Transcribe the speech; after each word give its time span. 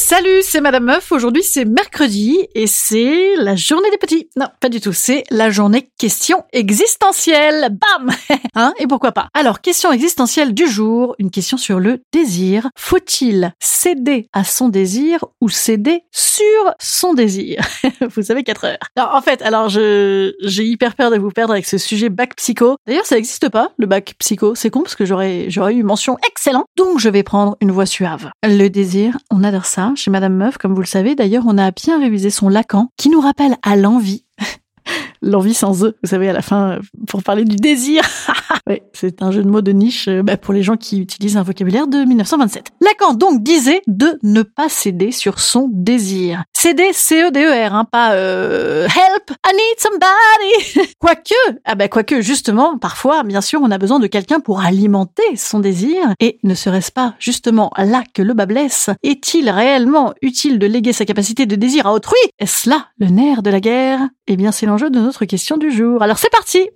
Salut, 0.00 0.42
c'est 0.42 0.60
Madame 0.60 0.84
Meuf. 0.84 1.10
Aujourd'hui, 1.10 1.42
c'est 1.42 1.64
mercredi 1.64 2.38
et 2.54 2.68
c'est 2.68 3.34
la 3.34 3.56
journée 3.56 3.90
des 3.90 3.98
petits. 3.98 4.30
Non, 4.36 4.46
pas 4.60 4.68
du 4.68 4.80
tout. 4.80 4.92
C'est 4.92 5.24
la 5.28 5.50
journée 5.50 5.90
question 5.98 6.44
existentielle. 6.52 7.76
Bam 7.76 8.08
Hein 8.54 8.74
Et 8.78 8.86
pourquoi 8.86 9.10
pas? 9.10 9.26
Alors, 9.34 9.60
question 9.60 9.90
existentielle 9.90 10.54
du 10.54 10.68
jour. 10.68 11.16
Une 11.18 11.32
question 11.32 11.56
sur 11.56 11.80
le 11.80 12.00
désir. 12.12 12.68
Faut-il 12.78 13.52
céder 13.58 14.28
à 14.32 14.44
son 14.44 14.68
désir 14.68 15.24
ou 15.40 15.48
céder 15.48 16.04
sur 16.12 16.44
son 16.80 17.12
désir? 17.12 17.60
Vous 18.14 18.22
savez, 18.22 18.44
4 18.44 18.64
heures. 18.66 18.78
Alors, 18.94 19.16
en 19.16 19.20
fait, 19.20 19.42
alors, 19.42 19.68
je 19.68 20.32
j'ai 20.44 20.64
hyper 20.64 20.94
peur 20.94 21.10
de 21.10 21.18
vous 21.18 21.30
perdre 21.30 21.54
avec 21.54 21.66
ce 21.66 21.76
sujet 21.76 22.08
bac 22.08 22.36
psycho. 22.36 22.76
D'ailleurs, 22.86 23.04
ça 23.04 23.16
n'existe 23.16 23.48
pas, 23.48 23.72
le 23.78 23.86
bac 23.86 24.14
psycho. 24.20 24.54
C'est 24.54 24.70
con 24.70 24.82
parce 24.82 24.94
que 24.94 25.04
j'aurais 25.04 25.46
j'aurais 25.50 25.74
eu 25.74 25.82
mention 25.82 26.16
excellent. 26.24 26.66
Donc, 26.76 27.00
je 27.00 27.08
vais 27.08 27.24
prendre 27.24 27.56
une 27.60 27.72
voix 27.72 27.84
suave. 27.86 28.30
Le 28.44 28.68
désir, 28.68 29.18
on 29.32 29.42
adore 29.42 29.66
ça 29.66 29.87
chez 29.94 30.10
Madame 30.10 30.34
Meuf, 30.34 30.58
comme 30.58 30.74
vous 30.74 30.80
le 30.80 30.86
savez. 30.86 31.14
D'ailleurs, 31.14 31.44
on 31.46 31.58
a 31.58 31.70
bien 31.70 31.98
révisé 31.98 32.30
son 32.30 32.48
Lacan, 32.48 32.90
qui 32.96 33.08
nous 33.08 33.20
rappelle 33.20 33.56
à 33.62 33.76
l'envie. 33.76 34.24
L'envie 35.22 35.54
sans 35.54 35.84
eux, 35.84 35.96
vous 36.02 36.08
savez, 36.08 36.28
à 36.28 36.32
la 36.32 36.42
fin, 36.42 36.78
pour 37.08 37.22
parler 37.22 37.44
du 37.44 37.56
désir. 37.56 38.02
oui, 38.68 38.80
c'est 38.92 39.22
un 39.22 39.30
jeu 39.30 39.42
de 39.42 39.48
mots 39.48 39.60
de 39.60 39.72
niche 39.72 40.08
euh, 40.08 40.22
bah, 40.22 40.36
pour 40.36 40.54
les 40.54 40.62
gens 40.62 40.76
qui 40.76 41.00
utilisent 41.00 41.36
un 41.36 41.42
vocabulaire 41.42 41.88
de 41.88 41.98
1927. 41.98 42.72
Lacan 42.80 43.14
donc 43.14 43.42
disait 43.42 43.82
de 43.86 44.18
ne 44.22 44.42
pas 44.42 44.68
céder 44.68 45.10
sur 45.10 45.40
son 45.40 45.68
désir. 45.72 46.44
Céder, 46.60 46.92
C-E-D-E-R, 46.92 47.72
hein, 47.72 47.84
pas 47.84 48.14
euh, 48.14 48.86
help, 48.86 49.30
I 49.46 49.52
need 49.52 49.78
somebody. 49.78 50.90
quoique, 50.98 51.32
ah 51.64 51.76
bah 51.76 51.86
quoique 51.86 52.20
justement, 52.20 52.78
parfois, 52.78 53.22
bien 53.22 53.40
sûr, 53.40 53.60
on 53.62 53.70
a 53.70 53.78
besoin 53.78 54.00
de 54.00 54.08
quelqu'un 54.08 54.40
pour 54.40 54.60
alimenter 54.60 55.36
son 55.36 55.60
désir. 55.60 56.14
Et 56.18 56.40
ne 56.42 56.56
serait-ce 56.56 56.90
pas 56.90 57.14
justement 57.20 57.70
là 57.78 58.02
que 58.12 58.22
le 58.22 58.34
bas 58.34 58.46
blesse 58.46 58.90
Est-il 59.04 59.48
réellement 59.50 60.14
utile 60.20 60.58
de 60.58 60.66
léguer 60.66 60.92
sa 60.92 61.04
capacité 61.04 61.46
de 61.46 61.54
désir 61.54 61.86
à 61.86 61.92
autrui? 61.92 62.18
Est-ce 62.40 62.68
là 62.68 62.86
le 62.98 63.06
nerf 63.06 63.44
de 63.44 63.50
la 63.50 63.60
guerre? 63.60 64.00
Eh 64.26 64.36
bien, 64.36 64.50
c'est 64.50 64.66
l'enjeu 64.66 64.90
de 64.90 64.98
notre 64.98 65.26
question 65.26 65.58
du 65.58 65.70
jour. 65.70 66.02
Alors 66.02 66.18
c'est 66.18 66.28
parti 66.28 66.68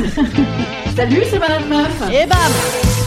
Salut, 0.96 1.22
c'est 1.30 1.38
Madame 1.38 1.68
Meuf 1.68 2.02
Et 2.12 2.26
bam 2.26 2.89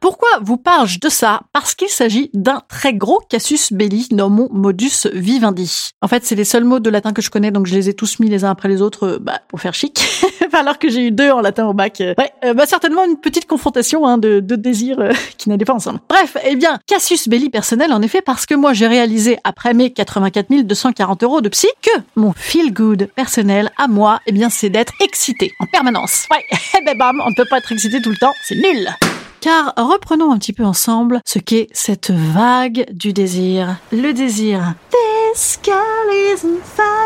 pourquoi 0.00 0.28
vous 0.40 0.56
parle-je 0.56 1.00
de 1.00 1.08
ça? 1.08 1.40
Parce 1.52 1.74
qu'il 1.74 1.88
s'agit 1.88 2.30
d'un 2.34 2.62
très 2.68 2.94
gros 2.94 3.20
casus 3.28 3.72
belli 3.72 4.08
nommons 4.12 4.48
modus 4.52 5.06
vivendi. 5.12 5.90
En 6.02 6.08
fait, 6.08 6.24
c'est 6.24 6.34
les 6.34 6.44
seuls 6.44 6.64
mots 6.64 6.80
de 6.80 6.90
latin 6.90 7.12
que 7.12 7.22
je 7.22 7.30
connais, 7.30 7.50
donc 7.50 7.66
je 7.66 7.74
les 7.74 7.88
ai 7.88 7.94
tous 7.94 8.18
mis 8.18 8.28
les 8.28 8.44
uns 8.44 8.50
après 8.50 8.68
les 8.68 8.82
autres 8.82 9.06
euh, 9.06 9.18
bah, 9.20 9.40
pour 9.48 9.60
faire 9.60 9.74
chic. 9.74 10.00
Alors 10.52 10.78
que 10.78 10.88
j'ai 10.88 11.06
eu 11.06 11.10
deux 11.10 11.30
en 11.30 11.40
latin 11.40 11.66
au 11.66 11.74
bac. 11.74 12.00
Euh, 12.00 12.14
ouais, 12.16 12.32
euh, 12.44 12.54
bah, 12.54 12.66
certainement 12.66 13.04
une 13.04 13.18
petite 13.18 13.46
confrontation 13.46 14.06
hein, 14.06 14.16
de, 14.16 14.40
de 14.40 14.56
désirs 14.56 15.10
qui 15.38 15.48
n'allaient 15.48 15.64
pas 15.64 15.74
ensemble. 15.74 16.00
Bref, 16.08 16.36
eh 16.44 16.56
bien, 16.56 16.78
casus 16.86 17.28
belli 17.28 17.50
personnel 17.50 17.92
en 17.92 18.00
effet, 18.00 18.22
parce 18.22 18.46
que 18.46 18.54
moi 18.54 18.72
j'ai 18.72 18.86
réalisé 18.86 19.38
après 19.44 19.74
mes 19.74 19.90
84 19.90 20.46
240 20.62 21.22
euros 21.22 21.40
de 21.40 21.48
psy 21.48 21.68
que 21.82 21.90
mon 22.14 22.32
feel 22.32 22.72
good 22.72 23.08
personnel 23.14 23.70
à 23.76 23.88
moi, 23.88 24.20
eh 24.26 24.32
bien, 24.32 24.48
c'est 24.48 24.70
d'être 24.70 24.92
excité 25.00 25.52
en 25.60 25.66
permanence. 25.66 26.26
Ouais, 26.30 26.44
eh 26.78 26.84
ben 26.84 26.96
bam, 26.96 27.20
on 27.24 27.30
ne 27.30 27.34
peut 27.34 27.46
pas 27.48 27.58
être 27.58 27.72
excité 27.72 28.00
tout 28.00 28.10
le 28.10 28.16
temps, 28.16 28.32
c'est 28.44 28.56
nul. 28.56 28.88
Car 29.40 29.74
reprenons 29.76 30.32
un 30.32 30.38
petit 30.38 30.52
peu 30.52 30.64
ensemble 30.64 31.20
ce 31.24 31.38
qu'est 31.38 31.68
cette 31.72 32.10
vague 32.10 32.86
du 32.92 33.12
désir. 33.12 33.76
Le 33.92 34.12
désir. 34.12 34.74
This 34.90 35.58
girl 35.62 35.76
is 36.12 36.44
on 36.44 36.58
fire. 36.64 36.96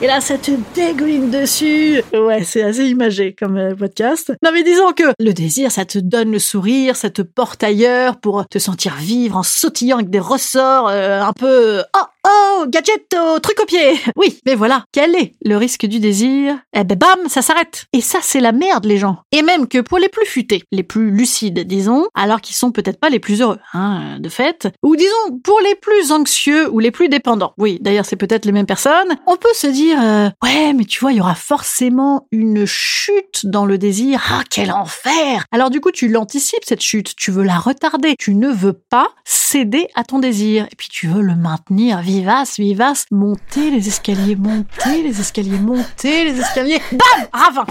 Et 0.00 0.06
là, 0.06 0.20
ça 0.20 0.38
te 0.38 0.52
dégouline 0.74 1.30
dessus. 1.30 2.02
Ouais, 2.12 2.44
c'est 2.44 2.62
assez 2.62 2.86
imagé 2.86 3.34
comme 3.34 3.56
euh, 3.56 3.74
podcast. 3.74 4.32
Non, 4.42 4.50
mais 4.52 4.62
disons 4.62 4.92
que 4.92 5.04
le 5.18 5.32
désir, 5.32 5.70
ça 5.72 5.84
te 5.84 5.98
donne 5.98 6.30
le 6.30 6.38
sourire, 6.38 6.96
ça 6.96 7.10
te 7.10 7.22
porte 7.22 7.62
ailleurs 7.64 8.20
pour 8.20 8.46
te 8.46 8.58
sentir 8.58 8.94
vivre 8.94 9.36
en 9.36 9.42
sautillant 9.42 9.98
avec 9.98 10.10
des 10.10 10.20
ressorts 10.20 10.88
euh, 10.88 11.22
un 11.22 11.32
peu... 11.32 11.82
Oh, 11.96 12.04
oh, 12.28 12.66
gadget 12.68 13.14
au 13.14 13.38
truc 13.40 13.60
au 13.60 13.66
pied. 13.66 13.98
Oui, 14.16 14.40
mais 14.46 14.54
voilà. 14.54 14.84
Quel 14.92 15.14
est 15.14 15.32
le 15.44 15.56
risque 15.56 15.86
du 15.86 16.00
désir? 16.00 16.58
Eh 16.74 16.84
ben 16.84 16.98
bam, 16.98 17.28
ça 17.28 17.42
s'arrête. 17.42 17.86
Et 17.92 18.00
ça, 18.00 18.18
c'est 18.22 18.40
la 18.40 18.52
merde, 18.52 18.84
les 18.84 18.96
gens. 18.96 19.18
Et 19.32 19.42
même 19.42 19.68
que 19.68 19.78
pour 19.78 19.98
les 19.98 20.08
plus 20.08 20.26
futés, 20.26 20.64
les 20.72 20.82
plus 20.82 21.10
lucides, 21.10 21.60
disons, 21.60 22.06
alors 22.14 22.40
qu'ils 22.40 22.56
sont 22.56 22.72
peut-être 22.72 22.98
pas 22.98 23.10
les 23.10 23.20
plus 23.20 23.40
heureux, 23.40 23.58
hein, 23.74 24.18
de 24.18 24.28
fait, 24.28 24.68
ou 24.82 24.96
disons 24.96 25.38
pour 25.44 25.60
les 25.60 25.74
plus 25.76 26.10
anxieux 26.10 26.68
ou 26.70 26.80
les 26.80 26.90
plus 26.90 27.08
dépendants. 27.08 27.52
Oui, 27.58 27.78
d'ailleurs, 27.80 28.06
c'est 28.06 28.16
peut-être 28.16 28.44
les 28.44 28.52
mêmes 28.52 28.66
personnes. 28.66 29.16
On 29.26 29.36
peut 29.36 29.54
se 29.54 29.66
dire, 29.66 29.98
euh, 30.02 30.30
ouais, 30.42 30.72
mais 30.72 30.84
tu 30.84 31.00
vois, 31.00 31.12
il 31.12 31.18
y 31.18 31.20
aura 31.20 31.34
forcément 31.34 32.26
une 32.32 32.66
chute 32.66 33.44
dans 33.44 33.66
le 33.66 33.78
désir. 33.78 34.22
Ah, 34.30 34.42
quel 34.50 34.72
enfer 34.72 35.44
Alors 35.52 35.70
du 35.70 35.80
coup, 35.80 35.90
tu 35.90 36.08
l'anticipes, 36.08 36.64
cette 36.64 36.82
chute. 36.82 37.14
Tu 37.16 37.30
veux 37.30 37.44
la 37.44 37.58
retarder. 37.58 38.14
Tu 38.18 38.34
ne 38.34 38.48
veux 38.48 38.72
pas 38.72 39.08
céder 39.24 39.88
à 39.94 40.04
ton 40.04 40.18
désir. 40.18 40.66
Et 40.70 40.76
puis 40.76 40.88
tu 40.90 41.06
veux 41.06 41.22
le 41.22 41.34
maintenir 41.34 42.00
vivace, 42.18 42.58
vivace. 42.58 43.04
Monter 43.10 43.70
les 43.70 43.86
escaliers, 43.88 44.36
monter 44.36 45.02
les 45.02 45.20
escaliers, 45.20 45.58
monter 45.58 46.24
les 46.24 46.40
escaliers. 46.40 46.80
Bam 46.92 47.28
Ravin 47.32 47.64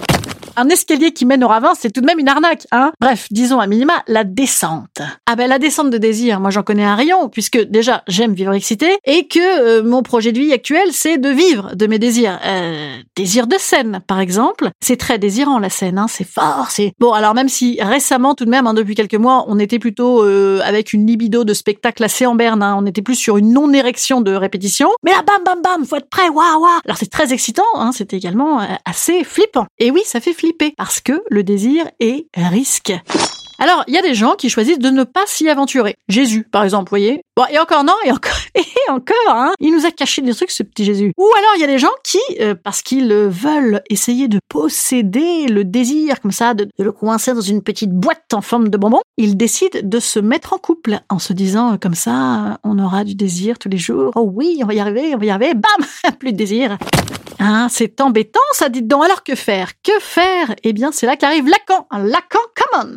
un 0.58 0.70
escalier 0.70 1.12
qui 1.14 1.26
mène 1.26 1.44
au 1.44 1.48
ravin, 1.48 1.74
c'est 1.80 1.92
tout 1.92 2.02
de 2.02 2.06
même 2.08 2.18
une 2.18 2.28
arnaque, 2.28 2.66
hein 2.72 2.92
Bref, 3.00 3.28
disons 3.30 3.60
à 3.60 3.68
minima 3.68 3.94
la 4.08 4.24
descente. 4.24 5.02
Ah 5.28 5.36
ben 5.36 5.48
la 5.48 5.60
descente 5.60 5.92
de 5.92 6.00
désir, 6.00 6.40
moi 6.40 6.50
j'en 6.50 6.64
connais 6.64 6.84
un 6.84 6.96
rayon, 6.96 7.30
puisque 7.30 7.60
déjà 7.60 8.04
j'aime 8.08 8.34
vivre 8.34 8.54
excité 8.54 8.98
et 9.06 9.28
que 9.28 9.40
euh, 9.40 9.84
mon 9.84 10.02
projet 10.02 10.32
de 10.32 10.40
vie 10.40 10.52
actuel 10.52 10.88
c'est 10.92 11.20
de 11.20 11.30
vivre 11.30 11.76
de 11.76 11.86
mes 11.86 12.00
désirs. 12.00 12.40
Euh, 12.44 12.98
désir 13.16 13.46
de 13.46 13.56
scène, 13.60 14.02
par 14.08 14.20
exemple, 14.20 14.72
c'est 14.82 14.98
très 14.98 15.20
désirant 15.20 15.60
la 15.60 15.70
scène, 15.70 16.00
hein, 16.00 16.08
c'est 16.10 16.28
fort, 16.28 16.72
c'est 16.72 16.94
bon. 17.00 17.14
Alors 17.14 17.36
même 17.36 17.50
si 17.50 17.78
récemment 17.80 18.34
tout 18.34 18.46
de 18.46 18.50
même, 18.50 18.66
hein, 18.66 18.74
depuis 18.74 18.96
quelques 18.96 19.14
mois, 19.14 19.46
on 19.48 19.60
était 19.60 19.80
plutôt 19.80 20.24
euh, 20.24 20.60
avec 20.64 20.92
une 20.92 21.06
libido 21.06 21.44
de 21.44 21.54
spectacle 21.54 22.04
assez 22.04 22.26
en 22.26 22.34
berne, 22.34 22.64
hein, 22.64 22.76
on 22.80 22.86
était 22.88 23.04
plus 23.04 23.16
sur 23.16 23.38
une 23.38 23.54
non 23.54 23.72
érection 23.74 24.22
de 24.22 24.34
répétition. 24.34 24.90
Mais 25.04 25.12
là, 25.12 25.22
bam 25.22 25.44
bam 25.46 25.62
bam, 25.62 25.86
faut 25.86 25.98
être 25.98 26.10
prêt, 26.10 26.30
waouh 26.30 26.62
waouh. 26.62 26.80
Alors 26.84 26.98
c'est 26.98 27.12
très 27.12 27.32
excitant, 27.32 27.62
hein, 27.76 27.92
c'est 27.94 28.14
également 28.14 28.60
euh, 28.60 28.66
assez 28.86 29.24
flippant. 29.24 29.68
Et 29.78 29.92
oui, 29.92 30.02
ça 30.04 30.20
fait 30.20 30.34
flipper 30.34 30.47
parce 30.54 31.02
que 31.02 31.24
le 31.30 31.44
désir 31.44 31.90
est 32.00 32.28
risque. 32.36 32.94
Alors, 33.60 33.84
il 33.88 33.96
y 33.96 33.98
a 33.98 34.04
des 34.04 34.14
gens 34.14 34.36
qui 34.36 34.50
choisissent 34.50 34.78
de 34.78 34.90
ne 34.90 35.04
pas 35.04 35.24
s'y 35.26 35.50
aventurer. 35.50 35.96
Jésus, 36.10 36.44
par 36.44 36.64
exemple, 36.64 36.90
voyez. 36.90 37.24
Bon, 37.36 37.46
et 37.50 37.58
encore 37.58 37.84
non, 37.84 37.96
et 38.06 38.12
encore, 38.12 38.38
et 38.56 38.92
encore, 38.92 39.16
hein. 39.30 39.52
Il 39.60 39.74
nous 39.74 39.86
a 39.86 39.92
caché 39.92 40.22
des 40.22 40.34
trucs, 40.36 40.52
ce 40.52 40.62
petit 40.62 40.86
Jésus. 40.86 41.12
Ou 41.18 41.26
alors, 41.38 41.52
il 41.56 41.62
y 41.62 41.64
a 41.64 41.68
des 41.68 41.80
gens 41.80 41.92
qui, 42.04 42.20
euh, 42.40 42.54
parce 42.54 42.84
qu'ils 42.84 43.12
veulent 43.12 43.82
essayer 43.90 44.28
de 44.28 44.40
posséder 44.48 45.48
le 45.48 45.64
désir, 45.64 46.22
comme 46.22 46.32
ça, 46.32 46.54
de, 46.54 46.66
de 46.66 46.84
le 46.84 46.92
coincer 46.92 47.34
dans 47.34 47.42
une 47.42 47.64
petite 47.64 47.92
boîte 47.92 48.32
en 48.34 48.42
forme 48.42 48.70
de 48.70 48.78
bonbon, 48.78 49.02
ils 49.18 49.38
décident 49.38 49.80
de 49.82 50.00
se 50.00 50.20
mettre 50.20 50.54
en 50.54 50.58
couple 50.58 51.00
en 51.10 51.18
se 51.18 51.34
disant, 51.34 51.78
comme 51.82 51.96
ça, 51.96 52.60
on 52.64 52.78
aura 52.78 53.04
du 53.04 53.16
désir 53.16 53.58
tous 53.58 53.70
les 53.70 53.80
jours. 53.80 54.12
Oh 54.16 54.30
oui, 54.32 54.60
on 54.62 54.68
va 54.68 54.76
y 54.76 54.80
arriver, 54.80 55.16
on 55.16 55.18
va 55.18 55.26
y 55.26 55.30
arriver. 55.32 55.56
Bam! 55.56 56.14
Plus 56.20 56.32
de 56.32 56.38
désir. 56.38 56.78
Hein, 57.40 57.68
c'est 57.70 58.02
embêtant, 58.02 58.40
ça, 58.54 58.70
dites 58.70 58.88
donc. 58.88 59.04
Alors 59.04 59.24
que 59.24 59.36
faire? 59.36 59.72
Que 59.84 60.00
faire? 60.00 60.56
Eh 60.64 60.74
bien, 60.74 60.92
c'est 60.92 61.06
là 61.06 61.16
qu'arrive 61.16 61.48
Lacan. 61.48 61.88
Lacan, 61.92 62.40
come 62.56 62.84
on. 62.84 62.96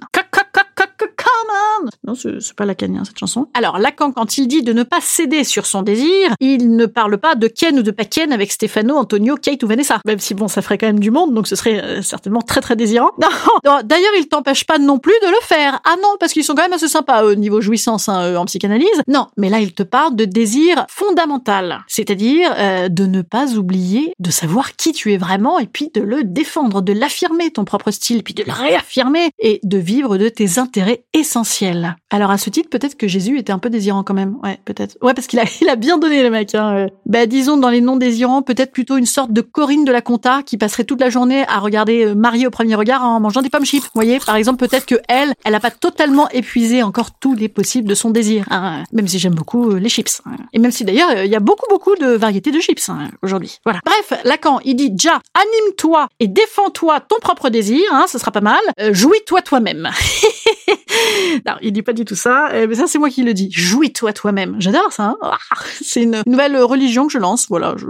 Co- 0.81 0.87
co- 0.99 1.07
co- 1.07 1.07
co- 1.07 1.07
co- 1.07 1.31
Come 1.31 1.57
on 1.85 1.89
Non, 2.07 2.15
c'est 2.15 2.55
pas 2.55 2.65
lacanien 2.65 3.05
cette 3.05 3.19
chanson. 3.19 3.49
Alors 3.55 3.79
Lacan, 3.79 4.13
quand 4.13 4.39
il 4.39 4.47
dit 4.49 4.63
de 4.63 4.73
ne 4.73 4.83
pas 4.83 5.01
céder 5.01 5.45
sur 5.45 5.67
son 5.67 5.83
désir, 5.83 6.35
il 6.41 6.75
ne 6.77 6.87
parle 6.87 7.19
pas 7.19 7.35
de 7.35 7.47
Ken 7.47 7.79
ou 7.79 7.83
de 7.83 7.91
pas 7.91 8.05
Ken 8.05 8.33
avec 8.33 8.51
Stefano, 8.53 8.97
Antonio, 8.97 9.37
Kate 9.37 9.63
ou 9.63 9.67
Vanessa. 9.67 10.01
Même 10.07 10.19
si 10.19 10.35
bon, 10.35 10.49
ça 10.49 10.63
ferait 10.63 10.79
quand 10.79 10.87
même 10.87 10.99
du 11.01 11.11
monde, 11.11 11.35
donc 11.35 11.47
ce 11.47 11.57
serait 11.57 11.83
euh, 11.83 12.03
certainement 12.03 12.41
très 12.41 12.61
très 12.61 12.77
désirant. 12.77 13.11
Non, 13.21 13.79
d'ailleurs, 13.85 14.13
il 14.19 14.29
t'empêche 14.29 14.65
pas 14.65 14.79
non 14.79 14.99
plus 14.99 15.15
de 15.23 15.27
le 15.29 15.41
faire. 15.43 15.81
Ah 15.85 15.97
non, 16.03 16.17
parce 16.19 16.33
qu'ils 16.33 16.45
sont 16.45 16.55
quand 16.55 16.63
même 16.63 16.73
assez 16.73 16.89
sympas 16.89 17.25
au 17.25 17.35
niveau 17.35 17.61
jouissance 17.61 18.09
hein, 18.09 18.37
en 18.37 18.45
psychanalyse. 18.47 18.89
Non, 19.09 19.27
mais 19.37 19.51
là, 19.51 19.61
il 19.61 19.73
te 19.75 19.83
parle 19.83 20.17
de 20.17 20.25
désir 20.25 20.87
fondamental, 20.89 21.81
c'est-à-dire 21.87 22.53
euh, 22.59 22.89
de 22.89 23.05
ne 23.07 23.23
pas 23.23 23.53
oublier 23.55 24.15
de 24.19 24.31
savoir 24.31 24.77
qui 24.77 24.93
tu 24.93 25.13
es 25.13 25.17
vraiment 25.19 25.59
et 25.59 25.67
puis 25.67 25.91
de 25.95 26.01
le 26.01 26.25
défendre, 26.25 26.81
de 26.83 26.93
l'affirmer 26.93 27.51
ton 27.51 27.65
propre 27.65 27.91
style, 27.91 28.23
puis 28.23 28.35
de 28.35 28.43
le 28.45 28.53
réaffirmer 28.53 29.31
et 29.39 29.61
de 29.63 29.79
vivre 29.79 30.17
de 30.17 30.29
tes 30.29 30.59
intérêts 30.71 31.03
essentiels. 31.15 31.97
Alors 32.11 32.31
à 32.31 32.39
ce 32.39 32.49
titre, 32.49 32.71
peut-être 32.71 32.97
que 32.97 33.09
Jésus 33.09 33.39
était 33.39 33.53
un 33.53 33.59
peu 33.59 33.71
désirant 33.71 34.05
quand 34.05 34.15
même. 34.15 34.37
Ouais, 34.45 34.61
peut-être. 34.65 34.97
Ouais, 35.03 35.15
parce 35.15 35.27
qu'il 35.27 35.41
a, 35.41 35.45
il 35.61 35.69
a 35.69 35.75
bien 35.75 35.99
donné 35.99 36.23
le 36.23 36.31
mec. 36.31 36.55
Hein. 36.55 36.87
Bah 37.07 37.27
disons 37.27 37.57
dans 37.57 37.71
les 37.71 37.81
non 37.81 37.97
désirants, 37.97 38.43
peut-être 38.43 38.71
plutôt 38.71 38.97
une 38.97 39.07
sorte 39.07 39.33
de 39.33 39.41
Corinne 39.41 39.85
de 39.85 39.91
la 39.91 40.01
Compta 40.01 40.45
qui 40.45 40.57
passerait 40.57 40.85
toute 40.85 41.01
la 41.01 41.11
journée 41.11 41.45
à 41.49 41.59
regarder 41.59 42.05
euh, 42.05 42.15
Marie 42.15 42.47
au 42.47 42.51
premier 42.51 42.77
regard 42.77 43.03
en 43.05 43.19
mangeant 43.19 43.43
des 43.43 43.51
pommes 43.51 43.65
chips. 43.65 43.83
Vous 43.83 43.91
voyez, 43.95 44.21
par 44.21 44.37
exemple, 44.37 44.65
peut-être 44.65 44.87
que 44.87 44.95
elle, 45.09 45.35
elle 45.45 45.57
a 45.57 45.61
pas 45.61 45.73
totalement 45.73 46.29
épuisé 46.31 46.85
encore 46.85 47.19
tous 47.19 47.35
les 47.35 47.49
possibles 47.49 47.89
de 47.89 47.95
son 47.97 48.11
désir. 48.11 48.45
Hein. 48.51 48.85
Même 48.93 49.09
si 49.09 49.19
j'aime 49.19 49.35
beaucoup 49.35 49.73
euh, 49.73 49.81
les 49.81 49.89
chips. 49.89 50.23
Hein. 50.27 50.37
Et 50.53 50.61
même 50.61 50.71
si 50.71 50.85
d'ailleurs 50.85 51.25
il 51.25 51.31
y 51.31 51.37
a 51.37 51.41
beaucoup 51.41 51.67
beaucoup 51.69 51.97
de 51.97 52.07
variétés 52.07 52.53
de 52.53 52.61
chips 52.61 52.89
hein, 52.89 53.09
aujourd'hui. 53.25 53.59
Voilà. 53.65 53.81
Bref, 53.85 54.21
Lacan, 54.25 54.61
il 54.65 54.77
dit 54.77 54.91
déjà 54.91 55.21
anime-toi 55.35 56.07
et 56.21 56.29
défends-toi 56.29 57.01
ton 57.01 57.17
propre 57.21 57.49
désir. 57.49 57.83
Hein, 57.91 58.07
ce 58.09 58.19
sera 58.19 58.31
pas 58.31 58.41
mal. 58.41 58.61
Euh, 58.79 58.95
jouis-toi 58.95 59.43
toi-même. 59.43 59.91
non, 61.47 61.55
il 61.63 61.73
dit 61.73 61.83
pas 61.83 61.93
du 61.93 62.05
tout 62.05 62.15
ça, 62.15 62.51
euh, 62.51 62.67
mais 62.69 62.75
ça 62.75 62.87
c'est 62.87 62.99
moi 62.99 63.11
qui 63.11 63.23
le 63.23 63.35
dis. 63.35 63.51
Jouis-toi 63.51 64.13
toi-même. 64.13 64.57
J'adore 64.59 64.93
ça. 64.93 65.17
Hein 65.23 65.33
c'est 65.81 66.03
une 66.03 66.23
nouvelle 66.27 66.57
religion 66.59 67.07
que 67.07 67.13
je 67.13 67.19
lance. 67.19 67.47
Voilà, 67.49 67.75
je, 67.77 67.87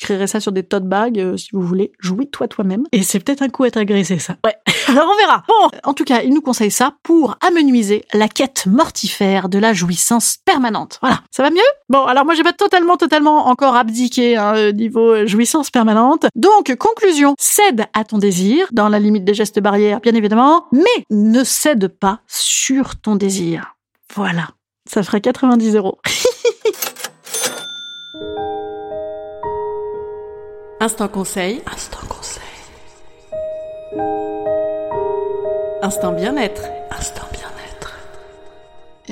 créerai 0.00 0.26
ça 0.26 0.40
sur 0.40 0.52
des 0.52 0.62
tote 0.62 0.84
bags 0.84 1.18
euh, 1.18 1.36
si 1.36 1.50
vous 1.52 1.62
voulez. 1.62 1.92
Jouis-toi 1.98 2.48
toi-même. 2.48 2.84
Et 2.92 3.02
c'est 3.02 3.20
peut-être 3.20 3.42
un 3.42 3.48
coup 3.48 3.64
à 3.64 3.68
être 3.68 3.76
agressé 3.76 4.18
ça. 4.18 4.36
Ouais. 4.44 4.54
Alors 4.88 5.08
on 5.12 5.18
verra. 5.18 5.44
Bon, 5.48 5.78
en 5.84 5.94
tout 5.94 6.04
cas, 6.04 6.22
il 6.22 6.32
nous 6.32 6.40
conseille 6.40 6.70
ça 6.70 6.94
pour 7.02 7.36
amenuiser 7.46 8.04
la 8.12 8.28
quête 8.28 8.66
mortifère 8.66 9.48
de 9.48 9.58
la 9.58 9.72
jouissance 9.72 10.38
permanente. 10.44 10.98
Voilà, 11.00 11.20
ça 11.30 11.42
va 11.42 11.50
mieux? 11.50 11.58
Bon, 11.88 12.04
alors 12.04 12.24
moi 12.24 12.34
j'ai 12.34 12.42
pas 12.42 12.52
totalement, 12.52 12.96
totalement 12.96 13.48
encore 13.48 13.76
abdiqué 13.76 14.36
hein, 14.36 14.72
niveau 14.72 15.26
jouissance 15.26 15.70
permanente. 15.70 16.26
Donc 16.34 16.74
conclusion, 16.76 17.34
cède 17.38 17.86
à 17.94 18.04
ton 18.04 18.18
désir 18.18 18.66
dans 18.72 18.88
la 18.88 18.98
limite 18.98 19.24
des 19.24 19.34
gestes 19.34 19.60
barrières, 19.60 20.00
bien 20.00 20.14
évidemment, 20.14 20.66
mais 20.72 21.04
ne 21.10 21.44
cède 21.44 21.88
pas 21.88 22.20
sur 22.40 23.00
ton 23.00 23.16
désir. 23.16 23.76
Voilà, 24.14 24.48
ça 24.88 25.02
ferait 25.02 25.20
90 25.20 25.76
euros. 25.76 25.98
Instant 30.80 31.08
conseil. 31.08 31.60
Instant 31.70 32.06
conseil. 32.08 32.42
Instant 35.82 36.12
bien-être. 36.12 36.62
Instant 36.90 37.26
bien-être. 37.32 37.98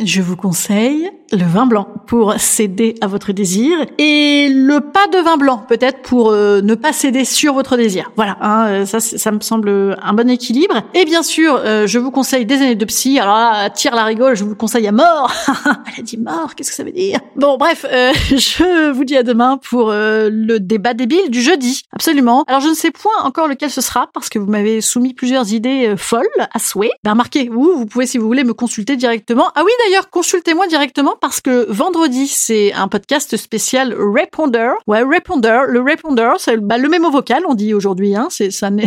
Je 0.03 0.23
vous 0.23 0.37
conseille 0.37 1.11
le 1.31 1.45
vin 1.45 1.67
blanc 1.67 1.98
pour 2.09 2.35
céder 2.39 2.95
à 3.03 3.07
votre 3.07 3.33
désir 3.33 3.79
et 3.99 4.49
le 4.49 4.81
pas 4.81 5.07
de 5.09 5.19
vin 5.19 5.37
blanc 5.37 5.63
peut-être 5.69 6.01
pour 6.01 6.31
euh, 6.31 6.63
ne 6.63 6.75
pas 6.75 6.95
céder 6.95 7.27
sur 7.27 7.53
votre 7.53 7.77
désir. 7.77 8.11
Voilà, 8.17 8.39
hein, 8.41 8.67
euh, 8.69 8.87
ça 8.87 8.99
ça 8.99 9.31
me 9.31 9.41
semble 9.41 9.97
un 10.03 10.13
bon 10.15 10.29
équilibre. 10.31 10.83
Et 10.95 11.05
bien 11.05 11.23
sûr, 11.23 11.61
euh, 11.63 11.87
je 11.87 11.99
vous 11.99 12.11
conseille 12.11 12.47
des 12.47 12.57
années 12.57 12.75
de 12.77 12.85
psy. 12.87 13.21
Alors 13.21 13.35
là, 13.35 13.69
tire 13.69 13.95
la 13.95 14.05
rigole, 14.05 14.37
je 14.37 14.45
vous 14.45 14.57
conseille 14.57 14.87
à 14.89 14.93
mort. 14.93 15.31
Elle 15.67 16.01
a 16.01 16.03
dit 16.03 16.17
mort, 16.17 16.55
qu'est-ce 16.55 16.71
que 16.71 16.77
ça 16.77 16.83
veut 16.83 16.93
dire? 16.93 17.21
Bon, 17.37 17.59
bref, 17.59 17.85
je 18.31 18.91
vous 18.91 19.05
dis 19.05 19.17
à 19.17 19.23
demain 19.23 19.59
pour 19.59 19.91
le 19.91 20.59
débat 20.59 20.95
débile 20.95 21.31
du 21.31 21.43
jeudi. 21.43 21.83
Absolument. 21.93 22.45
Alors 22.49 22.63
je 22.63 22.69
ne 22.69 22.75
sais 22.75 22.91
point 22.91 23.13
encore 23.23 23.49
lequel 23.49 23.71
ce 23.71 23.83
sera 23.83 24.09
parce 24.15 24.31
que 24.31 24.39
vous 24.39 24.51
m'avez 24.51 24.81
soumis 24.81 25.13
plusieurs 25.13 25.53
idées 25.53 25.95
folles 25.99 26.27
à 26.55 26.59
souhait. 26.59 26.91
Ben 27.05 27.11
remarquez, 27.11 27.51
vous, 27.51 27.77
vous 27.77 27.87
pouvez 27.87 28.07
si 28.07 28.17
vous 28.17 28.27
voulez 28.27 28.45
me 28.45 28.55
consulter 28.55 28.97
directement. 28.97 29.49
Ah 29.55 29.63
oui, 29.63 29.73
d'ailleurs, 29.85 30.09
consultez-moi 30.09 30.67
directement 30.69 31.15
parce 31.21 31.43
que 31.43 31.67
vendredi, 31.99 32.29
c'est 32.29 32.73
un 32.75 32.87
podcast 32.87 33.37
spécial 33.37 33.93
répondeur. 33.93 34.77
Ouais, 34.87 35.03
répondeur. 35.03 35.65
Le 35.67 35.81
répondeur, 35.81 36.37
c'est 36.39 36.57
bah, 36.57 36.79
le 36.79 36.89
mémo 36.89 37.11
vocal, 37.11 37.43
on 37.49 37.55
dit 37.55 37.75
aujourd'hui. 37.75 38.15
Hein. 38.15 38.29
C'est 38.31 38.51
ça 38.53 38.71
n'est 38.71 38.87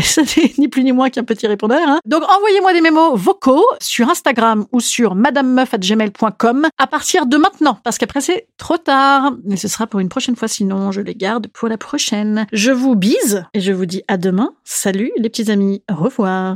ni 0.58 0.70
plus 0.70 0.86
ni 0.86 0.94
moins 0.94 1.10
qu'un 1.10 1.26
petit 1.26 1.46
répondeur. 1.46 1.82
Hein. 1.86 2.00
Donc 2.06 2.24
envoyez-moi 2.24 2.72
des 2.72 2.80
mémos 2.80 3.20
vocaux 3.20 3.66
sur 3.82 4.10
Instagram 4.10 4.66
ou 4.72 4.80
sur 4.80 5.16
madamemeuf@gmail.com 5.16 6.68
à 6.78 6.88
partir 6.88 7.26
de 7.26 7.36
maintenant, 7.36 7.80
parce 7.84 7.98
qu'après 7.98 8.22
c'est 8.22 8.48
trop 8.58 8.78
tard. 8.78 9.34
Mais 9.44 9.58
ce 9.58 9.68
sera 9.68 9.88
pour 9.88 10.00
une 10.00 10.10
prochaine 10.10 10.38
fois. 10.38 10.48
Sinon, 10.48 10.94
je 10.94 11.02
les 11.02 11.16
garde 11.16 11.48
pour 11.48 11.68
la 11.68 11.78
prochaine. 11.78 12.46
Je 12.54 12.72
vous 12.72 12.96
bise 12.96 13.44
et 13.54 13.60
je 13.60 13.74
vous 13.74 13.86
dis 13.86 14.04
à 14.08 14.16
demain. 14.16 14.54
Salut 14.64 15.12
les 15.18 15.30
petits 15.30 15.52
amis. 15.52 15.84
Au 15.92 15.96
revoir. 15.96 16.56